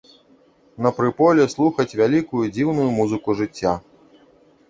На 0.85 0.91
прыполе 0.99 1.43
слухаць 1.53 1.97
вялікую, 2.01 2.43
дзіўную 2.55 2.87
музыку 2.99 3.35
жыцця. 3.43 3.75